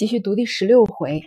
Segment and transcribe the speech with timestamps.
[0.00, 1.24] 继续读第十六回。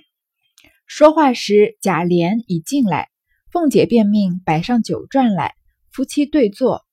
[0.87, 3.09] 说话时，贾琏已进来，
[3.51, 5.53] 凤姐便命摆上酒馔来，
[5.91, 6.83] 夫妻对坐。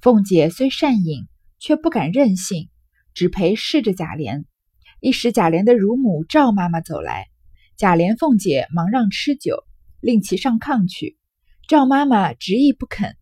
[0.00, 1.28] 凤姐虽善饮，
[1.60, 2.70] 却不敢任性，
[3.14, 4.46] 只陪侍着贾琏。
[4.98, 7.28] 一时贾琏的乳母赵妈妈走来，
[7.76, 9.62] 贾琏、凤姐忙让吃酒，
[10.00, 11.18] 令其上炕去。
[11.68, 13.14] 赵妈妈执意不肯。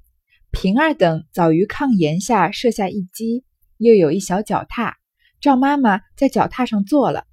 [0.53, 3.45] 平儿等早于炕沿下设下一机，
[3.77, 4.96] 又有一小脚踏，
[5.39, 7.27] 赵妈妈在脚踏上坐了。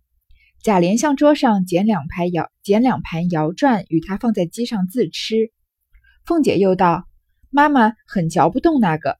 [0.64, 5.52] 贾琏向桌上捡两盘摇捡两盘摇转，与他放在机上自吃。
[6.26, 7.06] 凤姐又道
[7.52, 9.18] ：“妈妈很嚼不动那个。”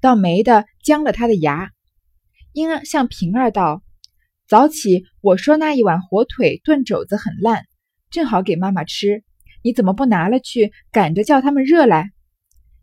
[0.00, 1.70] 倒没的僵了他的牙，
[2.52, 3.82] 因向平儿道
[4.48, 7.66] ：“早起我说那一碗火腿炖肘子很烂，
[8.08, 9.22] 正好给妈妈吃，
[9.62, 12.10] 你怎么不拿了去，赶着叫他们热来？”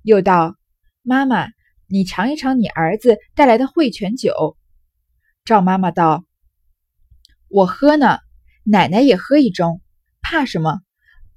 [0.03, 0.55] 又道
[1.01, 1.47] ：“妈妈，
[1.87, 4.55] 你尝一尝你儿子带来的汇泉酒。”
[5.45, 6.25] 赵妈妈道
[7.53, 8.17] ：“我喝呢，
[8.63, 9.79] 奶奶也喝一盅，
[10.23, 10.79] 怕什么？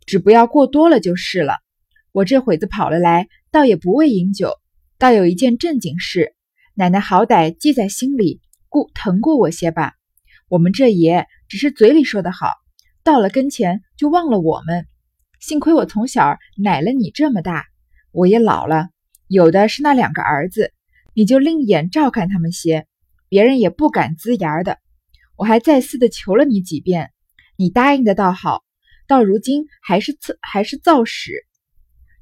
[0.07, 1.59] 只不要过多了就是了。
[2.11, 4.55] 我这会子跑了来，倒也不为饮酒。”
[4.97, 6.35] 倒有一件正经事，
[6.73, 9.93] 奶奶好歹记在心里，顾疼过我些吧。
[10.49, 12.49] 我们这爷只是嘴里说的好，
[13.05, 14.87] 到了跟前就忘了我们。
[15.39, 17.67] 幸亏我从小奶了你这么大，
[18.11, 18.89] 我也老了，
[19.29, 20.73] 有的是那两个儿子，
[21.13, 22.87] 你就另眼照看他们些，
[23.29, 24.79] 别人也不敢呲牙的。
[25.37, 27.11] 我还再四的求了你几遍，
[27.57, 28.65] 你答应的倒好，
[29.07, 31.33] 到如今还是造还是造使。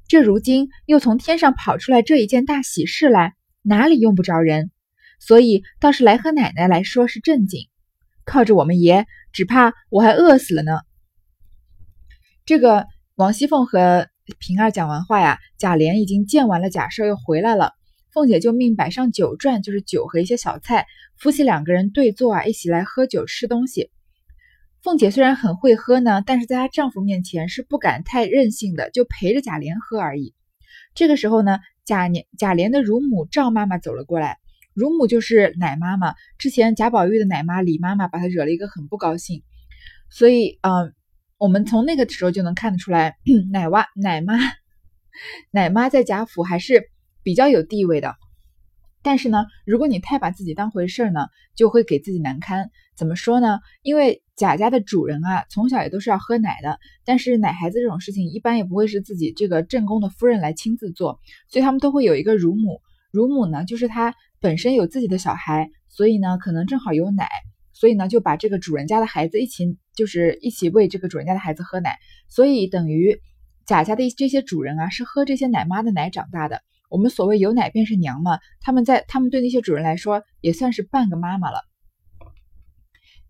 [0.07, 4.69] 这如今又从天上跑出来这一件大喜事来，哪里用不着人？
[5.19, 7.69] 所以倒是来和奶奶来说是正经。
[8.25, 10.79] 靠着我们爷，只怕我还饿死了呢。
[12.45, 14.07] 这个王熙凤和
[14.39, 17.71] 平儿讲完话呀，贾琏已经见完了贾赦，又回来了。
[18.15, 23.91] 凤姐就命摆上酒馔，就是酒和一些小菜，夫妻两个人对坐啊，一起来喝酒吃东西。
[24.81, 30.33] 凤姐虽然很会喝呢，但是在她丈夫面前是不敢太任性的，就陪着贾琏喝而已。
[30.93, 34.37] 这个时候呢，贾琏贾琏的乳母赵妈妈走了过来，
[34.73, 36.15] 乳母就是奶妈妈。
[36.37, 39.43] 之前贾宝玉的奶妈李妈妈把她惹了一个很不高兴，
[40.09, 40.93] 所以嗯，
[41.37, 43.17] 我们从那个时候就能看得出来，
[43.51, 44.35] 奶 娃奶妈
[45.51, 46.87] 奶妈在贾府还是
[47.25, 48.15] 比较有地位的。
[49.01, 52.69] 但是呢，如果你太把自己当回事儿呢，就会给自己难堪。
[52.95, 53.59] 怎么说呢？
[53.81, 56.79] 因为贾家的主人啊，从小也都是要喝奶的。
[57.03, 61.19] 但是奶孩子这种事情，一般也不会是自己这个正宫的夫人来亲自做，
[61.49, 62.81] 所以他们都会有一个乳母。
[63.11, 67.27] 乳母呢，就是她本身有自己的小孩，所以呢，可能正好有奶，
[67.73, 71.97] 所以呢，就把这个主人家的孩子一起，就是一起喂这个主人家的孩子喝奶。
[72.29, 73.19] 所以等于
[73.65, 76.61] 贾家的这些主人啊，是喝这些奶妈的奶长大的。
[76.89, 81.61] 我们所谓有奶便是娘嘛，他们在他们对那些主人来说也算是半个妈妈了。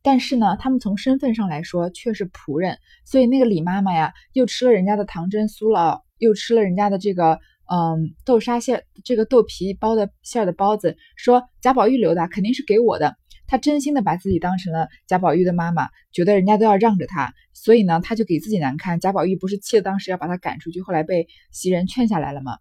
[0.01, 7.39] 但是呢，他们从身份上来说却是仆人，所以那个李妈妈呀，又吃了人家的糖蒸酥了，又吃了人家的这个
[7.71, 13.15] 嗯豆沙馅，这个豆皮包的馅的包子，说贾宝玉留的肯定是给我的。
[13.47, 18.99] 她真心的把自己当成了贾宝玉的妈妈，觉得人家都要让着她，所以呢，她就给自己难堪。
[18.99, 22.57] 贾宝玉不是气得当时要把她赶出去，后来被袭人劝下来了吗？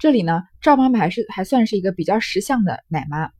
[0.00, 3.32] 这里呢，赵妈妈还是还算是一个比较识相的奶妈。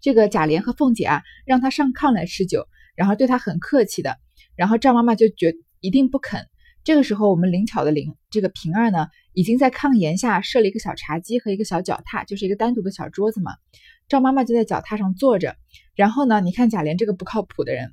[0.00, 2.66] 这个贾琏和凤姐啊，让她上炕来吃酒，
[2.96, 4.18] 然后对她很客气的。
[4.56, 6.48] 然后赵妈妈就觉一定不肯。
[6.82, 13.52] 这个时候，我们灵巧的灵这个平儿呢，已经在炕沿下设了一个小茶几和一个小脚踏，就是一个单独的小桌子嘛。
[14.08, 15.54] 赵妈妈就在脚踏上坐着。
[15.94, 17.92] 然后呢，你看贾琏这个不靠谱的人，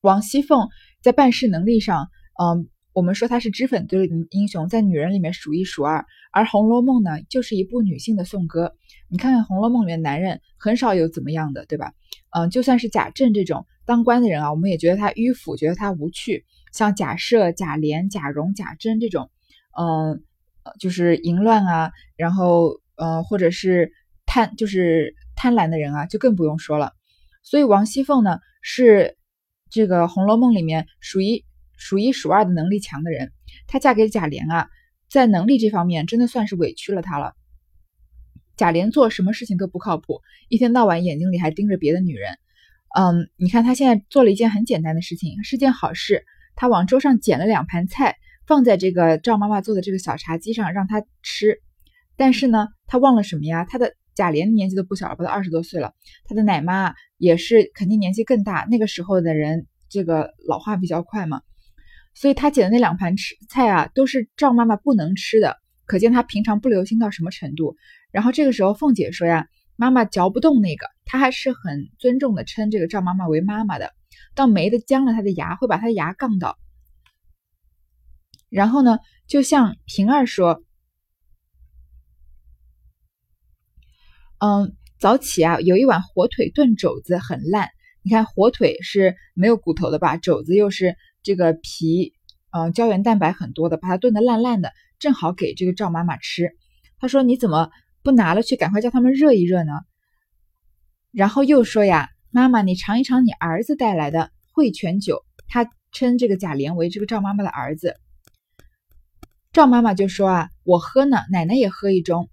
[0.00, 0.68] 王熙凤
[1.00, 2.10] 在办事能力上，
[2.42, 2.68] 嗯。
[2.98, 6.04] 我们说她是脂粉堆的英雄，在女人里面数一数二。
[6.32, 8.74] 而《红楼梦》呢，就是一部女性的颂歌。
[9.08, 11.92] 你看看《红楼梦》里面男人很少有怎么样的，对吧？
[12.30, 16.44] 嗯，就算是贾政这种当官的人啊，我们也觉得他迂腐，觉得他无趣。
[16.72, 19.30] 像贾赦、贾琏、贾蓉、贾珍这种，
[19.78, 20.20] 嗯，
[20.80, 23.92] 就是淫乱啊，然后呃，或者是
[24.26, 26.94] 贪，就是贪婪的人啊，就更不用说了。
[27.44, 29.16] 所以王熙凤呢，是
[29.70, 31.44] 这个《红楼梦》里面属于。
[31.78, 33.32] 数一数二的能力强的人，
[33.66, 34.68] 她嫁给贾琏啊，
[35.08, 37.32] 在能力这方面真的算是委屈了她了。
[38.56, 42.36] 贾琏做什么事情都不靠谱，一天到晚眼睛里还盯着别的女人。
[42.96, 46.24] 嗯，你看他现在做了一件很简单的事情，是件好事。
[46.56, 48.16] 他往桌上捡了两盘菜，
[48.46, 51.60] 放在这个赵妈妈做的这个小茶几上让她吃。
[52.16, 53.64] 但是呢，他忘了什么呀？
[53.64, 55.92] 他的贾琏年纪都不小了，不到二十多岁了。
[56.24, 58.66] 他的奶妈也是肯定年纪更大。
[58.68, 61.42] 那个时候的人，这个老化比较快嘛。
[62.20, 65.56] 所以他捡的那两盘吃菜啊，都是赵妈妈不能吃的，
[65.86, 67.76] 可见他平常不留心到什么程度。
[68.10, 69.46] 然后这个时候，凤姐说呀
[69.78, 73.92] ：“妈妈嚼不动那个。”她还是很尊重的称这个赵妈妈为妈妈的。
[74.34, 76.58] 倒没的僵了他的牙，会把他的牙杠倒。
[78.48, 78.98] 然后呢，
[79.28, 80.64] 就像平儿说，
[84.38, 87.68] 嗯，早起啊，有一碗火腿炖肘子很烂。
[88.02, 90.16] 你看，火腿是没有骨头的吧？
[90.16, 92.14] 肘子又是这个皮，
[92.50, 96.50] 嗯，胶原蛋白很多的，把它炖得烂烂的，正好给这个赵妈妈吃。
[96.98, 97.70] 她说：“你怎么
[98.02, 99.72] 不拿了去，赶快叫他们热一热呢？”
[101.12, 107.96] 然后又说：“呀，妈妈，你尝一尝你儿子带来的汇泉酒。”他称这个贾琏为这个赵妈妈的儿子。
[109.52, 112.28] 赵妈妈就说：“啊，我喝呢，奶奶也喝一盅。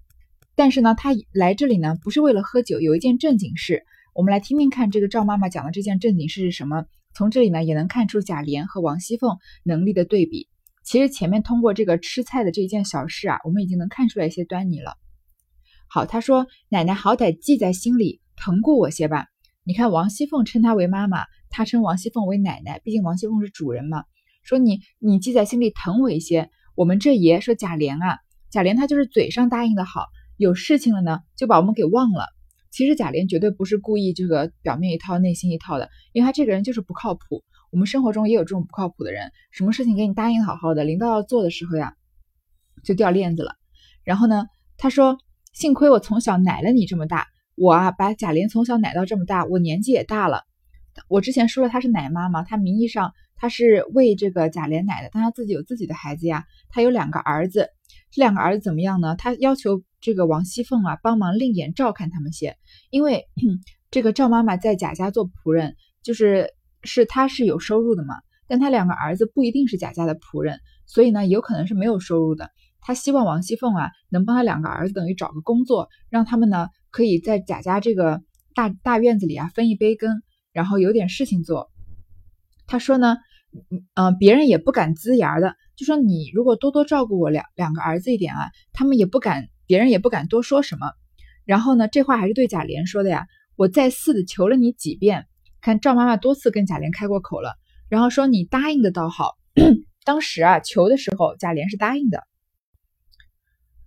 [0.55, 3.83] 但是呢，他来这里呢，不是为了喝酒，有一件正经事。”
[4.15, 6.85] 我们来听听看，这个赵妈妈讲的这件正经事是什么？
[7.15, 10.49] 从这里呢，也能看出贾琏和王熙凤能力的对比。
[10.83, 14.97] 其实前面通过这个吃菜的这一件小事啊，我们已经能看出来一些端倪了。
[15.87, 19.27] 好，他说：“奶奶好歹记在心里，疼过我些吧。”
[19.63, 24.03] 你看，王熙凤称他为妈妈，他称王熙凤为奶奶，毕竟王熙凤是主人嘛。
[24.43, 26.49] 说你你记在心里，疼我一些。
[26.75, 28.19] 我们这爷说贾琏啊，
[28.51, 32.27] 贾琏他就是嘴上答应的好，有事情了呢，就把我们给忘了。
[32.75, 37.41] 其实贾琏绝对不是故意这个表面一套内心一套的，因为他这个人就是不靠谱。
[37.71, 41.93] 我们生活中也有这种不靠谱的人，什么事情给你答应好好的，临到要做的时候呀，
[42.83, 43.53] 就掉链子了。
[44.03, 45.17] 然后呢，他说
[45.55, 50.43] ：“幸亏我从小奶了你这么大，我啊把贾琏从小奶到这么大，我年纪也大了。
[51.07, 57.69] 我之前说了他是奶妈嘛，他名义上他是喂这个贾琏奶的，但他自己有自己的孩子呀，他有两个儿子。
[58.11, 59.15] 这两个儿子怎么样呢？
[59.15, 62.57] 他要求。”这个王熙凤啊，帮忙另眼照看他们些，
[62.91, 63.25] 因为
[63.89, 66.53] 这个赵妈妈在贾家做仆人，就是
[66.83, 68.13] 是她是有收入的嘛，
[68.47, 72.51] 但她两个儿子不一定是贾家的仆人，所以呢，有可能是没有收入的。
[72.81, 78.21] 她希望王熙凤啊，能帮她两个儿子等于找个工作，让他们呢可以在贾家这个
[78.53, 80.21] 大大院子里啊分一杯羹，
[80.53, 81.71] 然后有点事情做。
[82.67, 83.17] 她说呢，
[83.95, 89.47] 嗯，别人也不敢呲牙的，就说你如果多多照顾我两两个儿子一点啊，他们也不敢。
[89.67, 90.91] 别人也不敢多说什么，
[91.45, 93.25] 然后呢，这话还是对贾琏说的呀。
[93.55, 95.27] 我再四的求了你几遍，
[95.61, 97.55] 看赵妈妈多次跟贾琏开过口了，
[97.87, 99.35] 然后说你答应的倒好。
[100.03, 102.23] 当时啊，求的时候贾琏是答应的。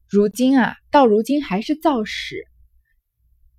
[0.08, 2.44] 如今啊，到如今还是造使。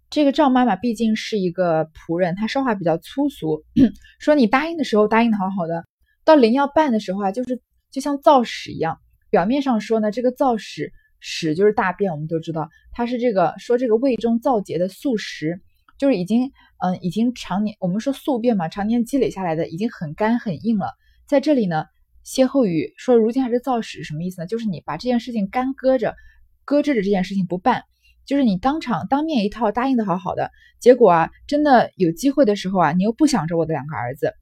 [0.10, 3.64] 这个赵妈妈毕竟是一个仆人，她说话比较粗俗，
[4.20, 5.86] 说你答应的时候答应的好好的，
[6.26, 7.62] 到临要办的时候啊，就是
[7.92, 9.00] 就像造使一样。
[9.30, 10.92] 表面上说呢，这个造使。
[11.20, 15.62] 屎就是大便，我们都知道，它是这个说这个胃中燥结的宿食，
[15.98, 20.94] 就是已经嗯已经常年我们说宿便嘛，常年积累下来的已经很干很硬了。
[21.28, 21.86] 在这里呢，
[22.24, 24.48] 歇后语说如今还是造屎，什么意思呢？
[24.48, 26.16] 就是你把这件事情干搁着，
[26.64, 27.84] 搁置着这件事情不办，
[28.26, 34.34] 就是你当场当面一套答应的好好的，结果啊真的有机会的时候啊，你又不想着我的两个儿子，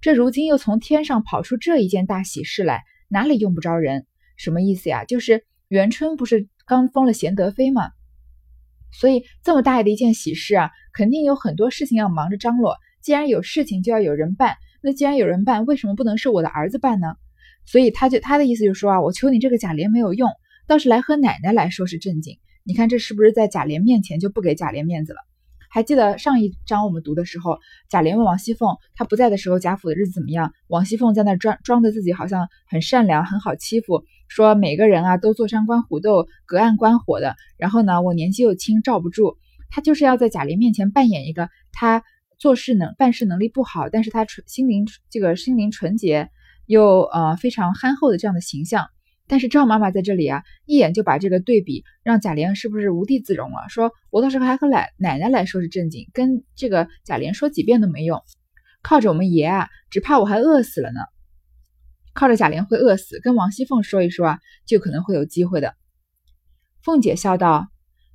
[0.00, 4.06] 这如今又从天上跑出这一件大喜事来，哪里用不着人？
[4.36, 5.04] 什么意思呀？
[5.04, 5.44] 就是。
[5.70, 7.92] 元春不是刚封了贤德妃吗？
[8.90, 12.76] 所以这么大的一件喜事啊，肯定有很多事情要忙着张罗。
[13.00, 14.56] 既然有事情，就要有人办。
[14.82, 17.14] 那既然有人办，为什么不能是我的儿子办呢？
[17.66, 20.28] 所以他就他的意思就是说啊，我求你这个贾琏没有用，
[20.66, 22.40] 倒是来和奶奶来说是正经。
[22.64, 25.20] 你看这是不是在贾琏面前就不给贾琏面子了？
[25.68, 30.52] 还记得上一章我们读的时候，贾琏问王熙凤，他不在的时候贾府的日子怎么样？
[30.66, 34.02] 王熙凤在那装装的自己好像很善良，很好欺负。
[34.30, 37.36] 说每个人啊都坐山观虎斗，隔岸观火的。
[37.58, 39.36] 然后呢，我年纪又轻，罩不住。
[39.68, 42.02] 他就是要在贾琏面前扮演一个他
[42.38, 46.30] 做事能办事能力不好，但是他纯心灵这个心灵纯洁
[46.66, 48.86] 又呃非常憨厚的这样的形象。
[49.26, 53.68] 但是赵妈妈在这里啊，一眼就把这个对比，让贾琏是不是无地自容了？
[53.68, 58.20] 说我到时候还和奶奶奶来说是正经，跟这个贾琏说几遍都没用。
[58.82, 61.00] 靠着我们爷啊，只怕我还饿死了呢。
[62.12, 65.74] 靠着贾琏会饿死，跟王熙凤说一说啊，就可能会有机会的。
[66.82, 67.68] 凤姐笑道：“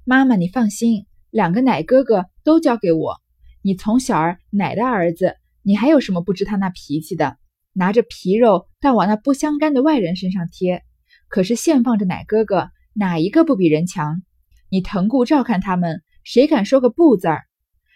[0.04, 3.22] 妈妈，你放心，两个奶哥哥都交给我。
[3.62, 7.38] 你从小儿奶的儿子，你还有什么不知他那脾气的？
[7.74, 10.84] 拿着皮肉，倒往那不相干的外人身上贴。
[11.28, 14.22] 可是现放着奶哥哥，哪一个不比人强？
[14.70, 17.44] 你疼顾照看他们，谁敢说个不字儿？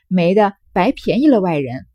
[0.08, 1.86] 没的，白便宜了外人。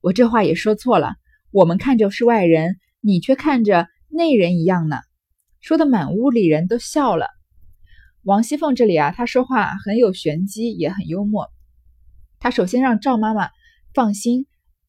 [0.00, 1.16] 我这话也说错了，
[1.50, 4.96] 我们看着是外人。”你却看着内人一样呢，
[5.60, 7.28] 说的满屋里人都笑了。
[8.22, 11.48] 王熙凤这里啊，她说话很有玄机，也很幽默。
[12.38, 13.50] 她首先让赵妈妈
[13.94, 14.46] 放心，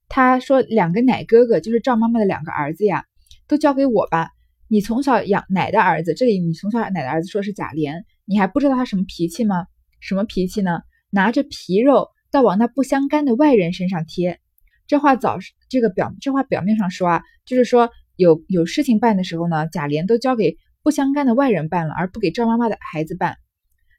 [0.09, 3.05] 她说两个奶哥哥就是赵妈妈的两个儿子呀，
[3.47, 4.31] 都交给我吧。
[4.67, 9.67] 你从小养奶的儿子，这里你从小奶的儿子说是贾琏，你还不知道他什么脾气吗？
[9.99, 10.81] 什么脾气呢？
[11.09, 14.39] 拿着皮肉倒往那不相干的外人身上贴。
[14.87, 15.37] 这话早
[15.69, 23.37] 这个表这话表面上说啊，就是说有有事情办的时候呢，贾琏都交给不相干的外人办了，而不给赵妈妈的孩子办。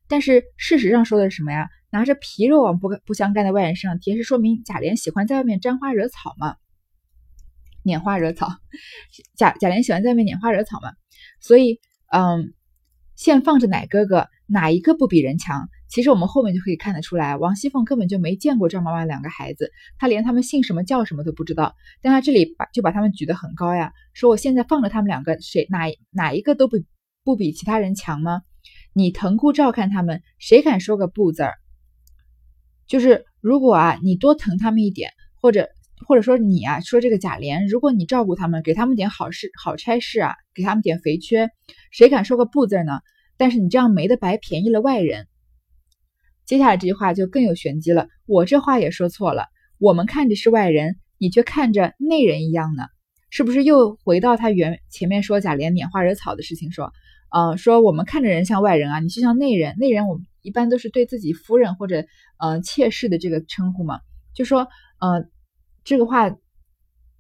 [0.09, 1.69] 但是事实上说的是什么呀？
[1.91, 6.57] 拿着皮肉往不不相干的外人身上贴，是说明贾琏喜欢在外面沾花惹草嘛，
[7.85, 8.49] 拈花惹草。
[9.37, 10.93] 贾贾琏喜欢在外面拈花惹草嘛，
[11.41, 11.81] 所以
[12.11, 12.55] 嗯，
[13.15, 15.69] 现放着奶哥哥，哪一个不比人强？
[15.89, 21.75] 其实我们后面就可以看得出来，王熙凤根本就没见过赵妈妈两个孩子，她连他们姓什么叫什么都不知道。
[22.03, 26.77] 但她这里把就把他们举得很高呀，说我现在放着他们两个，谁哪哪一个都不
[27.25, 28.43] 不比其他人强吗？
[28.93, 31.55] 你疼顾照看他们，谁敢说个不字儿？
[32.87, 35.69] 就是如果啊，你多疼他们一点，或者
[36.07, 41.49] 或者说你啊，说这个贾琏，如果你照顾他们，给他们点好事、好差事啊，给他们点肥缺，
[41.91, 43.01] 谁敢说个不字呢？
[43.39, 45.27] 但是你这样没得白便宜了外人。
[46.49, 52.85] 接下来这句话就更有玄机了，我这话也说错了，我们看着是外人，你却看着内人一样呢，
[53.29, 56.91] 是不是又回到他原前面说贾琏拈花惹草的事情说？
[57.31, 59.77] 呃，说我们看着人像外人啊，你就像内人。
[59.77, 62.07] 内人我们一般都是对自己夫人或者
[62.39, 64.01] 呃妾室的这个称呼嘛。
[64.35, 64.69] 就说
[65.01, 65.27] 呃
[65.85, 66.35] 这个话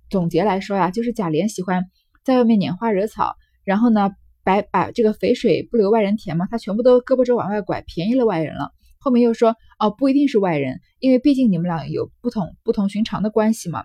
[0.08, 1.84] 总结来说呀，就是贾琏喜欢
[2.24, 4.10] 在外面拈花惹草，然后呢
[4.42, 8.72] 把把这个肥水不流外人田嘛，他全部都胳膊肘往外拐，便宜了外人了。
[8.98, 13.84] 后面又说哦不一定是外人，因为毕竟你们俩有不同不同寻常的关系嘛。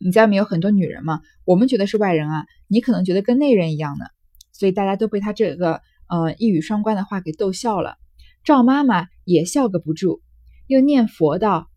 [0.00, 4.04] 你家里面有很多女人嘛，我们觉得是外人啊，你可能觉得跟内人一样呢。
[4.52, 7.96] 所以大家都被他这个呃一语双关的话给逗笑了，
[8.44, 10.20] 赵妈妈也笑个不住，
[10.68, 11.68] 又念佛道：“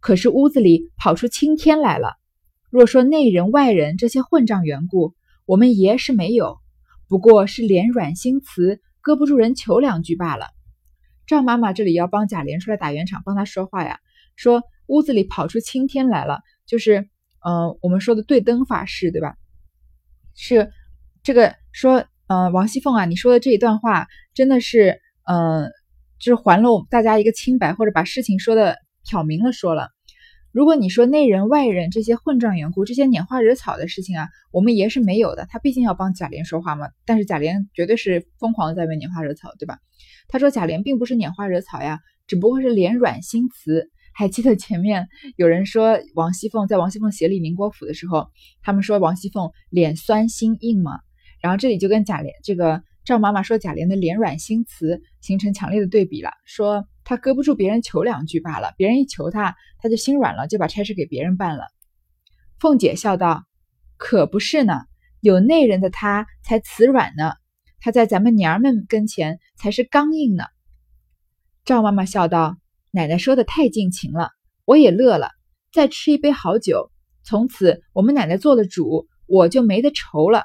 [0.00, 2.14] 可是屋子里跑出青天来了。
[2.70, 5.14] 若说内人外人这些混账缘故，
[5.46, 6.58] 我们爷是没有，
[7.08, 10.46] 不过是脸软心慈，搁不住人求两句罢了。”
[11.26, 13.98] 赵妈妈这里要帮贾琏出来打圆场，帮他说话呀，
[14.36, 17.08] 说屋子里跑出青天来了，就是
[17.44, 19.36] 嗯我们说的对灯法事对吧？
[20.34, 20.70] 是
[21.22, 22.04] 这个说。
[22.26, 24.98] 嗯，王熙凤啊，你说的这一段话真的是，
[25.30, 25.70] 嗯，
[26.18, 29.90] 就是还了大家一个清白，或者把事情说的挑明了说了。
[30.50, 35.46] 如果你说内人外人这些混账缘故，这些拈花惹草的事情啊，我们爷是没有的。
[35.50, 39.78] 他毕竟要帮贾琏说话嘛，但是贾琏绝对是疯狂的在为拈花惹草，对吧？
[40.28, 43.90] 他说贾琏并不是拈花惹草呀，只不过是脸软心慈。
[44.16, 48.28] 还记得前面有人说王熙凤在王熙凤协理宁国府的时候，
[48.62, 51.00] 他们说王熙凤脸酸心硬吗？
[51.40, 61.64] 然后这里就跟贾琏这个赵妈妈说贾琏的脸软心慈形成强烈的对比了，说他搁不住别人求两句罢了，别人一求他，他就心软了，就把差事给别人办了。
[62.60, 63.42] 凤姐笑道
[63.98, 64.80] ：“可不是呢，
[65.20, 67.32] 有内人的他才慈软呢，
[67.84, 70.44] 他在咱们娘们跟前才是刚硬呢。”
[71.66, 72.56] 赵妈妈笑道
[72.90, 74.30] ：“奶奶说的太尽情了，
[74.64, 75.28] 我也乐了。
[75.70, 76.90] 再吃一杯好酒，
[77.24, 80.44] 从此我们奶奶做了主，我就没得愁了。”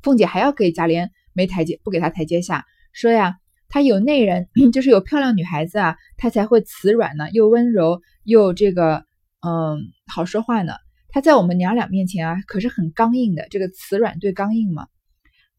[0.00, 3.36] 凤姐还要给贾琏没台阶，不给他台阶下，说呀，
[3.68, 9.04] 他有内人， 就是有漂亮女孩子啊，他才会慈软呢，又温柔又这个，
[9.42, 10.72] 嗯，好说话呢。
[11.10, 14.86] 他在我们娘俩面前啊，可是很刚硬的，这个慈软对刚硬嘛。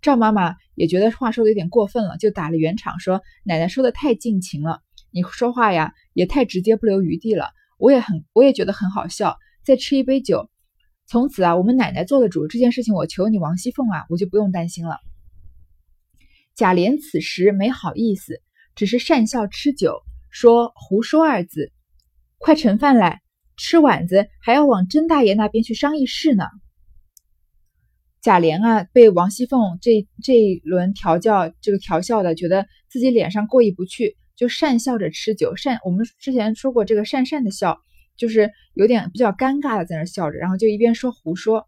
[0.03, 4.81] 赵妈妈也觉得话说的有点过分了，就打了圆场，说奶奶说的太尽情了，
[5.12, 7.51] 你说话呀也太直接不留余地了。
[7.77, 9.38] 我也很，我也觉得很好笑。
[9.63, 10.50] 再吃一杯酒。
[11.07, 14.98] 从此啊，我们奶奶做了主，这件事情我求你王熙凤啊，我就不用担心了。
[16.53, 18.41] 贾琏此时没好意思，
[18.75, 21.72] 只是讪笑吃酒，说“胡说”二字。
[22.39, 23.22] 快盛饭来，
[23.55, 26.43] 吃碗子还要往甄大爷那边去商议事呢。
[28.23, 35.53] 贾琏啊，被王熙凤这这一轮调教，这个调笑的，觉得自己脸上过意不去，就讪笑着吃酒。
[35.55, 37.77] 讪，我们之前说过这个讪讪的笑。
[38.15, 41.67] 就是有点比较尴尬的在那笑着，然后就一边说胡说。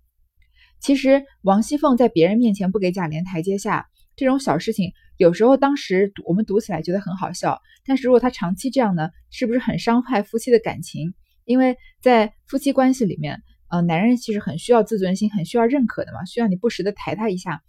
[0.80, 11.16] 其实王熙凤在别人面前不给贾琏台阶下，这种小事情，有时候当时我们读起来觉得很好笑，但是如果他长期这样呢，是不是很伤害夫妻的感情？
[11.46, 17.62] 因为在夫妻关系里面，呃，男人其实很需要自尊心，很需要认可的嘛，需要你不时的抬他一下，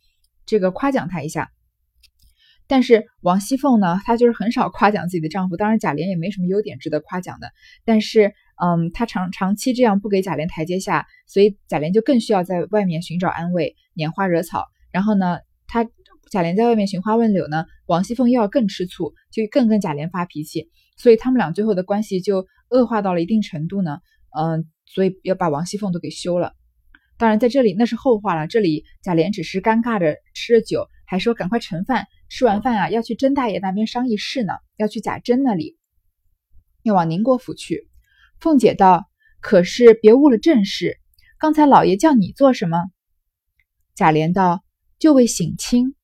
[0.47, 1.51] 这个夸奖他一下。
[2.69, 7.51] 但是王熙凤呢，她就是很少夸奖自己的丈夫，当然贾琏也没什么优点值得夸奖的，
[7.85, 8.33] 但是。
[8.59, 14.65] 嗯，她长长期这样不给贾琏台阶下，所以贾琏就更需要在外面寻找安慰，拈花惹草。
[14.91, 15.85] 然后呢，他
[16.31, 23.99] 贾琏在外面寻花问柳呢，王熙凤又要更吃醋，就更跟贾琏发脾气，所以他们俩最后的关系就恶化到了一定程度呢。
[24.35, 26.55] 嗯，所以要把王熙凤都给休了。
[27.19, 35.79] 当然，在这里那是后话了，这里贾琏只是尴尬着吃着酒，还说赶快盛饭，吃完饭啊要去甄大爷那边商议事呢，要去贾珍那里，
[36.83, 37.89] 要往宁国府去。
[38.39, 39.09] 凤姐道
[39.41, 40.99] ：“可是别误了正事。
[41.39, 42.77] 刚才老爷叫你做什么？”
[43.97, 44.63] 贾琏道
[45.01, 45.95] ：“就为省亲。”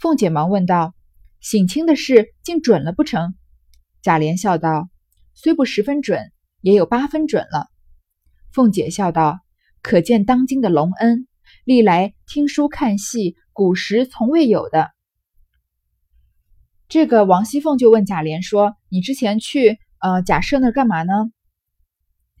[0.00, 0.94] 凤姐忙问道
[1.38, 3.34] ：“省亲的事竟准了不成？”
[4.02, 4.90] 贾琏笑道
[5.32, 7.69] ：“虽不十分准，也有八分准了。”
[8.52, 9.40] 凤姐笑道
[9.82, 11.28] ：“可见当今的隆恩，
[11.64, 14.90] 历来听书看戏，古时从未有的。”
[16.88, 21.12] 这个王熙凤就问贾琏说：“你之前去呃贾赦那干嘛呢？”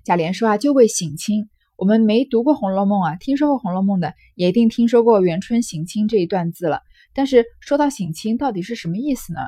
[0.02, 1.48] 贾琏说：“啊，就为省亲。
[1.76, 6.80] 我们没读过《红楼梦》啊，听说过《红楼梦》的也一定听说过元春省亲这一段字了。
[7.14, 9.40] 但是说到省亲，到底是什么意思呢？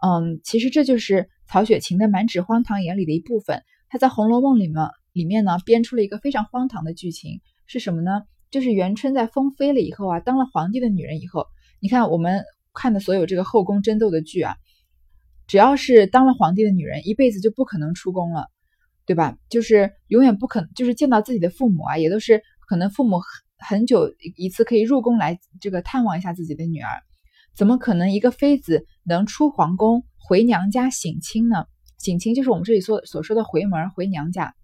[0.00, 3.62] 嗯，其实这就是曹雪芹的满纸荒唐言里的一部分。
[3.88, 8.24] 他在《红楼梦》里面里面呢编出了一个非常荒唐的剧情，是什么呢？
[8.50, 11.46] 就是元春在封妃了以后啊，当了皇帝的女人以后，
[11.80, 12.44] 你看我们
[12.74, 14.56] 看的所有这个后宫争斗的剧啊，
[15.46, 18.48] 只要是当了皇帝的女人，一辈子就不可能出宫了，
[19.06, 19.38] 对吧？
[19.48, 26.88] 就是永远不可能，就是见到自己的父母啊，也都是可能父母很很久一次可以入宫来这个探望一下自己的女儿。
[27.56, 31.66] 怎么可能一个妃子能出皇宫回娘家省亲呢？
[31.98, 34.54] 省亲就是我们这里所所说的回门回娘家，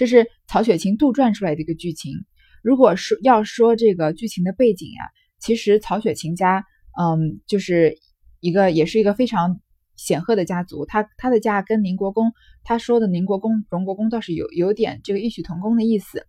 [0.00, 2.14] 这是曹雪芹杜撰出来的一个剧情。
[2.62, 5.04] 如果说要说这个剧情的背景呀，
[5.38, 6.64] 其实曹雪芹家，
[6.98, 7.98] 嗯，就是
[8.40, 9.60] 一个也是一个非常
[9.96, 10.86] 显赫的家族。
[10.86, 12.32] 他他的家跟宁国公
[12.64, 16.26] 他说的宁国公、荣国公倒是有有点这个异曲同工的意思。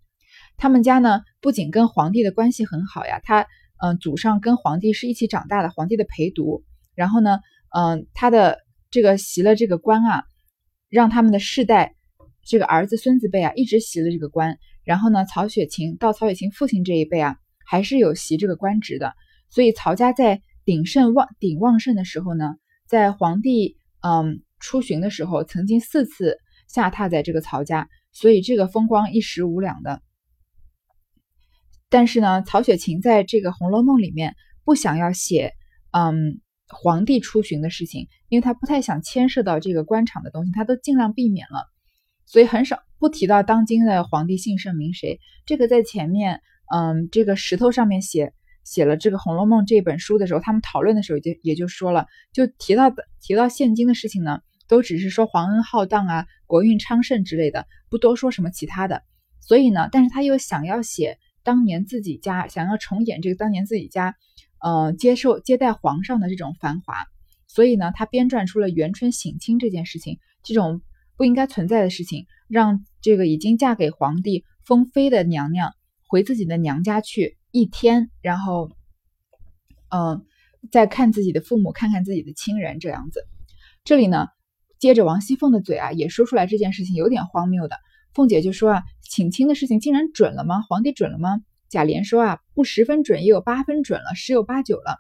[0.58, 3.48] 他们家呢，不仅跟皇帝的关系很好呀，他。
[3.84, 6.64] 嗯，祖上跟皇帝是一起长大的，皇帝的陪读。
[6.94, 7.40] 然后呢，
[7.76, 8.60] 嗯，他的
[8.92, 10.24] 这个袭了这个官啊，
[10.88, 11.96] 让他们的世代
[12.46, 14.58] 这个儿子孙子辈啊一直袭了这个官。
[14.84, 19.14] 然后呢，曹雪芹到曹雪芹父亲这一辈啊，还是有袭这个官职的。
[19.50, 22.56] 所以曹家在鼎盛旺鼎旺盛的时候呢，
[22.88, 30.02] 在皇帝嗯出巡的时候，曾经四次下榻在这个曹家，所以这个风光一时无两的。
[31.90, 35.52] 但是呢，曹雪芹在这个《红楼梦》里面不想要写，
[35.92, 36.40] 嗯，
[36.70, 41.68] 皇帝出巡的事情，因为他不太想牵涉到这个官场的东西，他都尽量避免了，
[42.32, 45.20] 所以很少不提到当今的皇帝姓甚名谁。
[45.46, 46.42] 这个在前面，
[46.74, 48.32] 嗯，这个石头上面写
[48.64, 54.40] 写了这个《红楼梦》这本书的时候，他们讨论的时候就也就说了，就提到的提到现今的事情呢，
[54.70, 59.04] 都只是说皇恩浩荡啊，国运昌盛之类的，不多说什么其他的。
[59.42, 61.18] 所以呢，但是他又想要写。
[61.44, 64.16] 当年自己家想要重演这个当年自己家，
[64.60, 67.08] 呃，接受接待皇上的这种繁华，
[67.48, 70.84] 所以呢，他编撰出了元春省亲这件事情，这种
[71.22, 75.76] 不应该存在的事情，让这个已经嫁给皇帝封妃的娘娘
[76.08, 78.72] 回自己的娘家去一天，然后，
[79.90, 80.26] 嗯，
[80.72, 83.28] 再看自己的父母，看看自己的亲人，这样子。
[83.84, 84.30] 这里呢，
[84.80, 87.76] 接着王熙凤的嘴啊，也说出来这件事情有点荒谬的。
[88.16, 90.64] 凤姐就说啊，请亲的事情竟然准了吗？
[90.68, 91.40] 皇帝准了吗？
[91.70, 94.98] 贾琏说啊，不十分准，也有八分准了，十有八九了。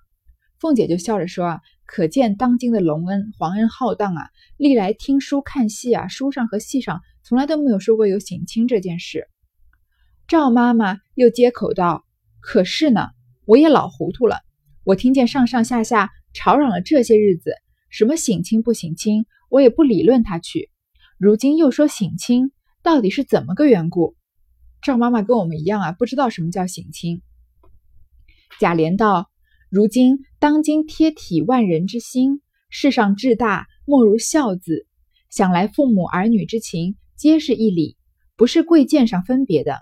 [0.59, 9.27] 凤姐就笑着说啊，可见当今的隆恩，皇恩浩荡啊，历来听书看戏啊，书上和戏上从来都没有说过有省亲这件事。
[10.27, 12.05] 赵妈妈又接口道
[12.39, 13.09] ：“可是呢，
[13.45, 14.39] 我也老糊涂了，
[14.83, 17.53] 我听见上上下下吵嚷了这些日子，
[17.89, 20.69] 什么省亲不省亲，我也不理论他去。
[21.17, 22.51] 如今又说省亲。”
[22.83, 24.15] 到底是怎么个缘故？
[24.81, 27.21] 赵妈妈跟我们一样啊，不知道什么叫省亲。
[28.59, 29.29] 贾琏道
[29.71, 34.85] ：“如今当今贴体万人之心，世上至大莫如孝字。
[35.29, 37.95] 想来父母儿女之情，皆是一理，
[38.35, 39.79] 不是贵贱上分别的。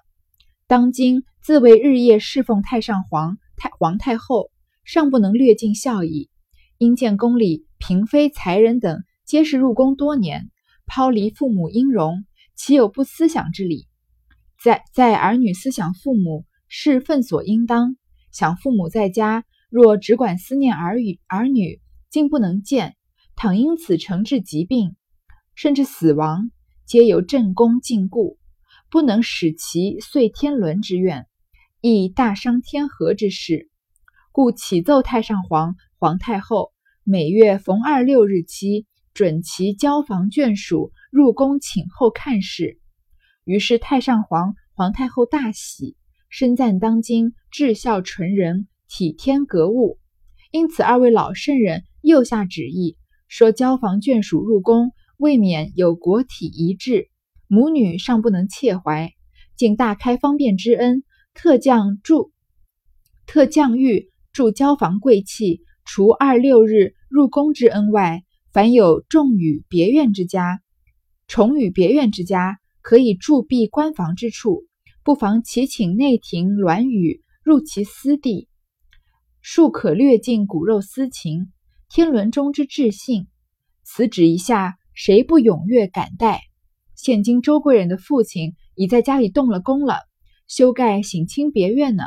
[0.68, 4.52] 当今自为日夜侍奉太上皇、太皇太后，
[4.86, 6.30] 尚不能略尽孝矣。
[6.78, 10.52] 因见宫里嫔妃才人等，皆是入宫多年，
[10.86, 12.26] 抛离父母音容。”
[12.56, 13.88] 岂有不思想之理？
[14.64, 17.96] 在在儿女思想父母是分所应当。
[18.32, 21.80] 想父母在家，若只管思念儿女，儿女
[22.10, 22.96] 竟不能见。
[23.36, 24.96] 倘因此承致疾病，
[25.56, 26.52] 甚至死亡，
[26.86, 28.38] 皆由正宫禁锢，
[28.90, 31.28] 不能使其遂天伦之愿，
[31.80, 33.70] 亦大伤天和之事。
[34.32, 40.92] 故启奏太上皇、皇太后，每月逢二六日期，准其交房眷属。
[41.12, 42.80] 入宫请后看事，
[43.44, 45.96] 于是太上皇、皇太后大喜，
[46.30, 50.00] 深赞当今至孝纯人，体天格物。
[50.52, 52.98] 因此，二位老圣人又下旨意，
[53.30, 57.10] 说交房眷属入宫，未免有国体遗志，
[57.48, 59.14] 母女尚不能切怀，
[59.56, 62.32] 竟大开方便之恩，特降住，
[63.26, 70.62] 特降谕住交房贵戚，除二六日入宫之恩外，凡有重与别院之家。
[71.28, 74.66] 重与别院之家，可以驻跸官房之处，
[75.04, 78.49] 不妨启请内廷銮舆入其私地，
[79.52, 81.52] 庶可略尽骨肉私情。
[81.90, 83.26] 天伦中之至信，
[83.82, 86.42] 此旨一下，谁不踊跃感戴？
[86.94, 90.02] 现今周贵人的父亲已在家里动了工了，
[90.48, 92.04] 修盖省亲别院呢。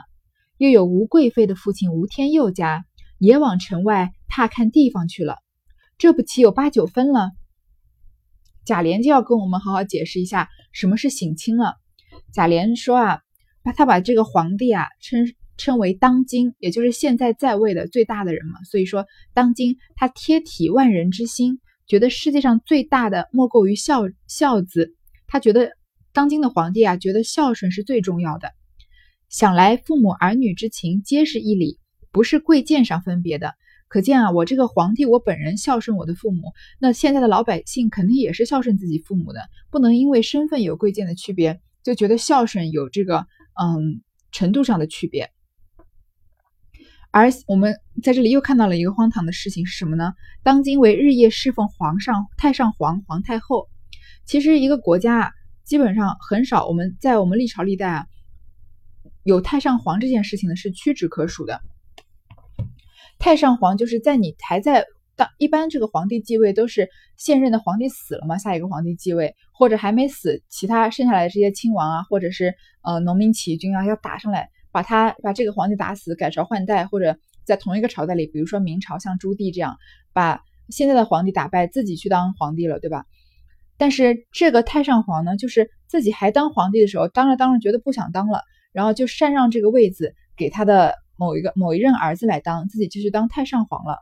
[0.57, 2.85] 又有吴贵妃的父亲吴天佑家
[3.19, 5.39] 也往城外踏看地方去了，
[5.99, 7.33] 这不岂有八九分了？
[8.65, 11.75] 贾琏就要跟我们好好解释一下什么是省亲了。
[12.33, 13.19] 贾琏说啊，
[13.65, 15.35] 把他把这个皇帝啊称。
[15.63, 18.61] 称为当今，也就是现在在位的最大的人嘛。
[18.65, 24.97] 所以说，当今他贴体万人之心，觉得世界上最大的莫过于孝孝子。
[25.29, 25.71] 他觉得
[26.13, 28.49] 当今的皇帝啊，觉得孝顺是最重要的。
[29.29, 31.79] 想来父母儿女之情皆是一理，
[32.11, 33.55] 不是贵贱上分别的。
[33.87, 43.27] 可见啊，我这个皇帝，我本人孝顺我的父母，那现在的老百姓肯定也是孝顺自己父母的，不能因为身份有贵贱的区别，就觉得孝顺有这个
[43.63, 45.31] 嗯程度上的区别。
[47.13, 50.15] 而我们在这里又看到了一个荒唐的事情是什么呢？
[50.43, 53.69] 当今为日夜侍奉皇上、太上皇、皇太后。
[54.25, 55.31] 其实一个国家啊，
[55.63, 58.07] 基本上很少，我们在我们历朝历代啊，
[59.25, 61.61] 有太上皇这件事情呢是屈指可数的。
[63.19, 74.49] 太上皇就是在你还在当，一般这个皇帝继位都是现任的皇帝死了嘛，下一个皇帝继位，或者还没死，其他剩下来的这些亲王啊，或者是呃农民起义军啊要打上来。
[74.73, 79.77] 把他把这个皇帝打死，改朝换代，或者在同一个朝代里，比如说明朝像朱棣这样，
[80.13, 83.05] 把现在的皇帝打败，自己去当皇帝了，对吧？
[83.77, 88.41] 但是这个太上皇呢，就是自己还当皇帝的时候，当着当着觉得不想当了，
[88.73, 93.99] 然后就禅让这个位子给他的某一个某一任儿子来当，自己就去当太上皇了。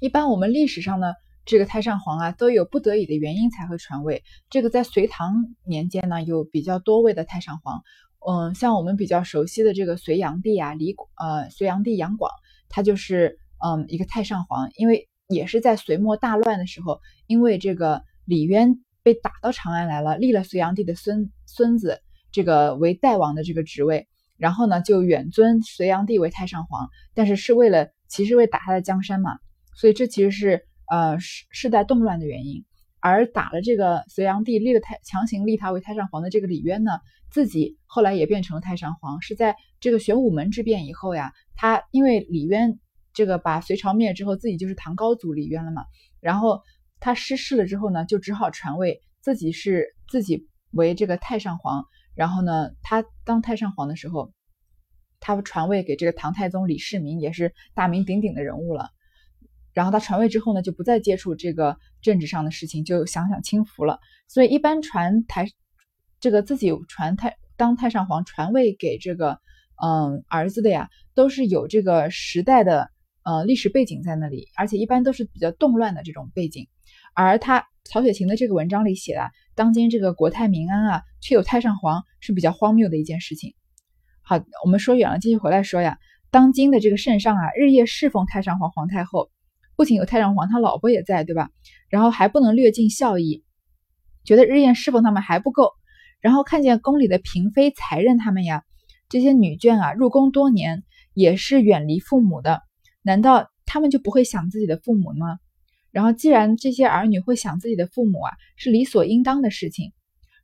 [0.00, 1.12] 一般我们历史上呢，
[1.44, 4.22] 这个太上皇啊，都有不得已的原因才会传位。
[4.50, 7.82] 这个在隋唐年间呢，有比较多位的太上皇。
[8.26, 12.30] 嗯，像我们比较熟悉的这个隋炀帝啊，李呃隋炀帝杨广，
[12.68, 22.00] 他就是嗯一个太上皇，因为也是在隋末大乱的时候，因为这个李渊被打到长安来了，立了隋炀帝的孙孙子
[22.32, 24.08] 这个为代王的这个职位，
[24.38, 29.38] 然后呢就远尊隋炀帝为太上皇，但是是为了其实为打他的江山嘛，
[29.76, 32.64] 所以这其实是呃世世代动乱的原因，
[33.06, 36.92] 而打了这个隋炀帝立了太强行立他为太上皇的这个李渊呢。
[37.30, 41.34] 自己后来也变成了太上皇，是在这个玄武门之变以后呀。
[41.54, 42.78] 他因为李渊
[43.12, 45.84] 这个把隋朝灭之后，自己就是唐高祖李渊了嘛。
[46.18, 46.62] 然后
[46.98, 51.84] 他失势了之后呢，就只好传位，自己是自己为这个太上皇。
[52.14, 54.32] 然后呢，他当太上皇的时候，
[55.20, 58.93] 他传位给这个唐太宗李世民，也是大名鼎鼎的人物了。
[59.74, 64.00] 然后他传位之后呢，就不再接触这个政治上的事情，就享享清福了。
[64.28, 65.46] 所以一般传台。
[66.20, 69.40] 这个自己传太当太上皇传位给这个
[69.76, 72.88] 嗯儿子的呀，都是有这个时代的
[73.24, 76.66] 呃历史背景在那里，而且一般都是比较动乱的这种背景。
[77.12, 83.54] 而他曹雪芹的这个文章里写的，当今这个国泰民安啊，却有太上皇是比较荒谬的一件事情。
[84.22, 85.98] 好，我们说远了，继续回来说呀，
[86.30, 89.28] 当今的这个圣上啊，日夜侍奉太上皇皇太后，
[89.76, 91.50] 不仅有太上皇，他老婆也在，对吧？
[91.88, 93.44] 然后还不能略尽孝义，
[94.24, 95.70] 觉得日夜侍奉他们还不够。
[96.20, 98.64] 然后看见宫里的嫔妃、才人他们呀，
[99.08, 100.82] 这些女眷啊，入宫多年，
[101.12, 102.62] 也是远离父母的，
[103.02, 105.38] 难道他们就不会想自己的父母吗？
[105.90, 109.92] 然后既然这些儿女会想自己的父母啊，是理所应当的事情。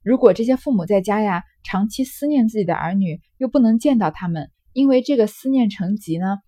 [0.02, 6.38] 如果这些父母在家呀，长期思念自己的儿女，又不能见到他们，因为这个思念成疾呢，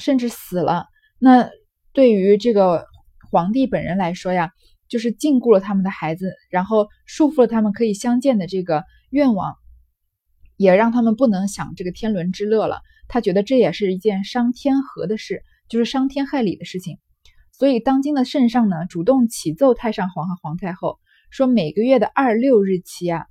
[0.00, 0.86] 甚至死了，
[1.18, 1.48] 那
[1.92, 2.86] 对于这个
[3.30, 4.50] 皇帝本人来说呀。
[4.88, 9.54] 就是禁锢了他们的孩子，然后束缚了他们可以相见的这个愿望，
[10.58, 12.82] 也让他们不能享这个天伦之乐了。
[13.08, 16.98] 他觉得这也是一件伤天和的事，就是伤天害理的事情。
[17.52, 20.98] 所以当今的圣上呢，主动启奏太上皇和皇太后，
[21.30, 23.24] 说每个月的二六日期啊，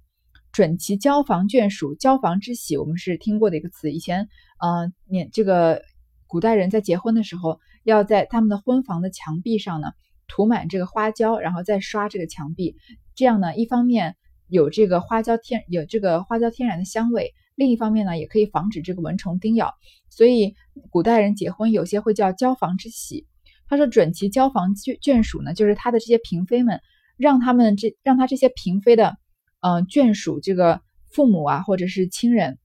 [0.51, 1.93] 准其交房眷属。
[1.93, 3.91] 交房之喜，我们是听过的一个词。
[3.91, 5.83] 以前，嗯，年这个
[6.25, 9.91] 古代人在结婚的时候，要在他们的婚房的墙壁上呢。
[10.33, 12.77] 涂满这个花椒，然后再刷这个墙壁，
[13.15, 14.15] 这样呢，一方面
[14.47, 19.73] 有这个花椒天有这个花椒天然的香味，另一方面呢，也可以防止这个蚊虫叮咬。
[20.09, 20.55] 所以
[20.89, 23.27] 古代人结婚有些会叫交房之喜。
[23.67, 26.79] 他说准其交房眷眷属呢，就是他的这些嫔妃们，
[27.17, 29.17] 让他们这让他这些嫔妃的
[29.59, 32.57] 嗯眷属这个父母啊或者是亲人，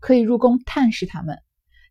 [0.00, 1.40] 可以入宫探视他们。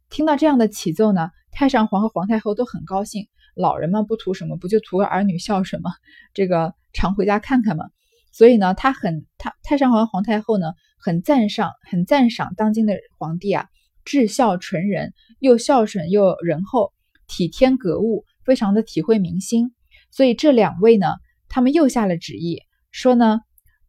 [0.09, 3.27] 听到这样的启奏呢，太上皇和皇太后都很高兴。
[3.55, 5.91] 老人们不图什么，不就图个儿女孝顺吗？
[6.33, 7.85] 这个常回家看看嘛。
[8.33, 13.67] 所以呢，他很他太上皇皇太后呢很赞赏很赞赏当今的皇帝啊，
[14.03, 16.91] 至孝纯仁，又孝顺又仁厚，
[17.27, 19.73] 体天格物，非常的体会民心。
[20.11, 21.07] 所以这两位呢，
[21.47, 22.59] 他们又下了旨意，
[22.91, 23.39] 说呢，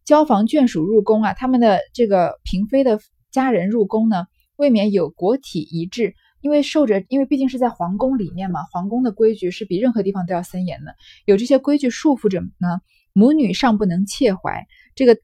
[0.05, 3.01] 交房眷属入宫啊，他们的这个嫔妃的
[3.33, 6.15] 家人入宫呢，未免有国体仪制。
[6.47, 10.95] 因为受着，因为毕竟是在皇宫里面嘛，皇宫的规矩是比任何地方都要森严的。
[11.25, 12.81] 有这些规矩束缚着呢，
[13.13, 15.19] 母女尚不能切怀，这个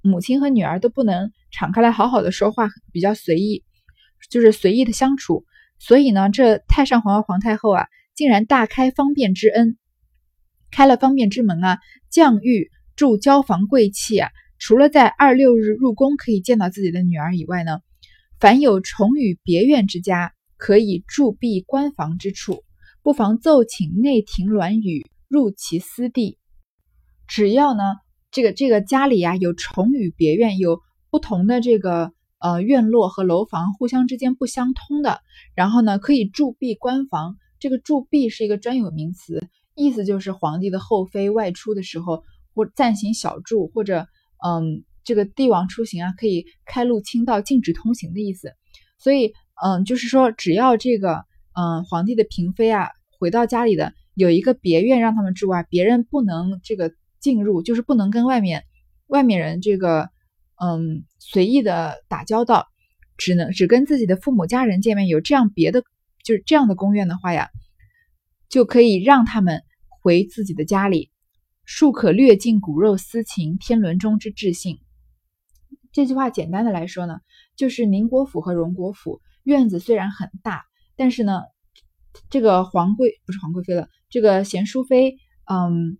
[0.00, 3.64] 母亲和女儿都不能敞开来好好的说话，比较随意，
[4.30, 5.44] 就是随意的相处。
[5.78, 9.76] 所以呢，这太上皇和皇太后啊，竟然大开方便之恩，
[10.70, 17.80] 开了方便之门啊，降御住交房贵戚啊，除了在二六日入宫可以见到自己的女儿以外呢，
[18.40, 20.32] 凡有重与别院之家。
[20.64, 22.62] 可以驻闭官房之处，
[23.02, 26.38] 不妨奏请内廷銮语入其私地。
[27.26, 27.82] 只要呢，
[28.30, 30.78] 这个这个家里呀有重与别院，有
[31.10, 35.18] 不同的这个呃院落和楼房互相之间不相通的，
[35.56, 37.34] 然后呢可以驻闭官房。
[37.58, 39.44] 这个驻闭是一个专有名词，
[39.74, 42.22] 意思就是皇帝的后妃外出的时候，
[42.54, 44.06] 或暂行小住，或者
[44.46, 48.52] 嗯这个帝王出行啊，可以开路清道，禁止通行的意思。
[48.96, 49.32] 所以。
[49.54, 52.88] 嗯，就是说，只要这个嗯皇帝的嫔妃啊
[53.18, 58.64] 回到家里的有一个别院让他们住啊，别人不能这个进入，就是不能跟外面
[59.06, 60.10] 外面人这个
[60.60, 62.66] 嗯随意的打交道，
[63.16, 65.06] 只能只跟自己的父母家人见面。
[65.06, 65.82] 有这样别的
[66.24, 67.50] 就是这样的宫院的话呀，
[68.48, 71.10] 就可以让他们回自己的家里，
[71.64, 74.78] 庶可略尽骨肉私情，天伦中之至性。
[75.92, 77.20] 这句话简单的来说呢，
[77.54, 79.20] 就是宁国府和荣国府。
[79.44, 80.64] 院子虽然很大，
[80.96, 81.42] 但是呢，
[82.30, 85.98] 这个皇贵不是皇贵妃了，这个贤淑妃，嗯，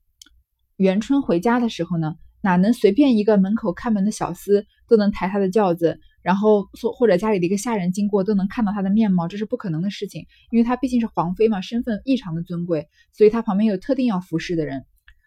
[0.77, 14.85] 元春回家的时候呢，哪能随便一个门口看门的小厮都能抬她的轿子，然后或或者家里的一个下人经过都能看到她的面貌，这是不可能的事情，因为她毕竟是皇妃嘛，身份异常的尊贵，所以她旁边有特定要服侍的人，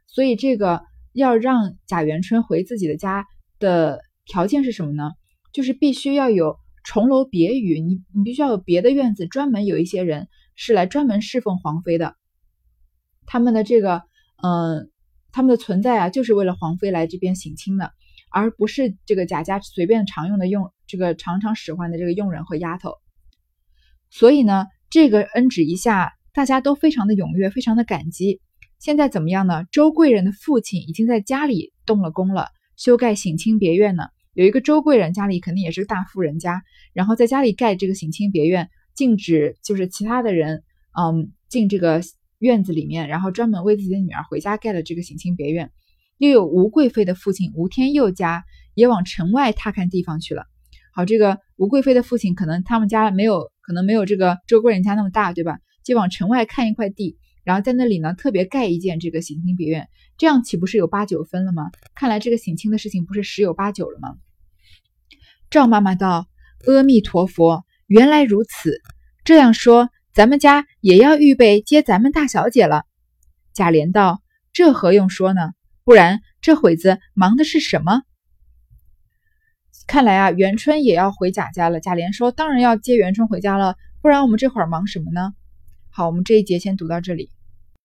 [0.08, 3.25] 所以这个要让贾元春回自己的家
[3.60, 5.12] 的条件是什么呢？
[5.51, 6.58] 就是必须要有。
[6.86, 12.15] 重楼别宇，你你必须要有别的院子，专门有一些人是来专门侍奉皇妃的。
[13.26, 14.04] 他们的这个，
[14.43, 14.91] 嗯，
[15.32, 17.91] 他们的存在啊，就是为了皇妃来这边省亲的，
[18.30, 22.93] 而不是这个贾家随便常用的用这个常常使唤的这个佣人和丫头。
[24.12, 28.41] 所以呢，这个恩旨一下，大家都非常的踊跃，非常的感激。
[28.78, 29.63] 现在怎么样呢？
[29.71, 34.04] 周贵人的父亲已经在家里动了工了，修盖省亲别院呢。
[34.36, 36.62] 有一个周贵人家里肯定也是个大富人家，
[36.93, 40.62] 然后在家里盖这个省亲别院，禁止就是其他的人，
[41.00, 42.02] 嗯，进这个
[42.39, 45.71] 院子里面，然后专门为自己的女儿回家盖了这个省亲别院。
[46.17, 48.43] 又有吴贵妃的父亲吴天佑家
[48.74, 50.45] 也往城外踏看地方去了。
[50.93, 55.60] 好，这个吴贵妃的父亲可能他们家没有，可能没有这个周贵人家那么大，对吧？
[55.84, 61.69] 就往城外看一块地，然后在那里呢特别盖一间这个省亲别院，这样岂不是有八九分了吗？
[61.95, 64.15] 看来这个省亲的事情不是十有八九了吗？
[65.56, 66.28] 赵妈妈道
[66.68, 68.82] ：“阿弥陀佛，原来如此。
[69.24, 72.84] 这样说，咱们家也要预备接咱们大小姐了。”
[73.56, 75.54] 贾琏道：“这何用说呢？
[75.86, 78.02] 不然这会子忙的是什么？”
[79.88, 81.80] 看来啊，元春也要回贾家了。
[81.80, 85.32] 贾琏说：“当然要接元春回家了，不然我们这会儿忙什么呢？”
[85.89, 87.30] 好，我们这一节先读到这里。